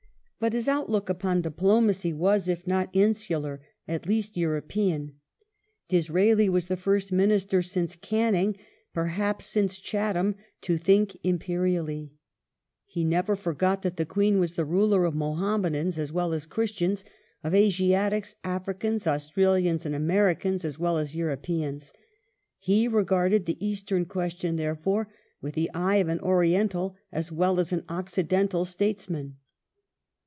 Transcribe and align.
But 0.41 0.53
his 0.53 0.67
outlook 0.67 1.07
upon 1.07 1.43
diplomacy 1.43 2.11
was, 2.13 2.47
if 2.47 2.65
not 2.65 2.89
insular, 2.93 3.61
at 3.87 4.07
least 4.07 4.35
European. 4.35 5.19
Disraeli 5.87 6.49
was 6.49 6.65
the 6.65 6.75
first 6.75 7.11
Minister 7.11 7.61
since 7.61 7.95
Canning, 7.95 8.57
perhaps 8.91 9.45
since 9.45 9.77
Chat 9.77 10.15
ham, 10.15 10.33
to" 10.61 10.77
think 10.79 11.15
imperially". 11.21 12.13
He 12.93 13.03
never 13.03 13.35
forgot 13.35 13.83
that 13.83 13.97
the 13.97 14.05
Queen 14.07 14.39
was 14.39 14.55
the 14.55 14.65
ruler 14.65 15.05
of 15.05 15.13
Muhammadans 15.13 15.99
as 15.99 16.11
well 16.11 16.33
as 16.33 16.47
Christians; 16.47 17.05
of 17.43 17.53
Asiatics, 17.53 18.33
^ 18.33 18.35
Africans, 18.43 19.05
Australians, 19.05 19.85
and 19.85 19.93
Americans, 19.93 20.65
as 20.65 20.79
well 20.79 20.97
as 20.97 21.15
Europeans. 21.15 21.93
He 22.57 22.87
regarded 22.87 23.45
the 23.45 23.63
Eastern 23.63 24.05
question, 24.05 24.55
therefore, 24.55 25.07
with 25.39 25.53
the 25.53 25.69
eye 25.75 25.97
of 25.97 26.07
an 26.07 26.19
Oriental 26.19 26.95
as 27.11 27.31
well 27.31 27.59
as 27.59 27.71
of 27.71 27.77
an 27.77 27.85
Occidental 27.89 28.65
Statesman. 28.65 29.37